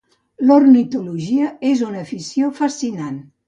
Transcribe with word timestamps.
L'ornitologia 0.47 1.51
és 1.75 1.87
una 1.91 2.03
afició 2.07 2.53
fascinant. 2.65 3.25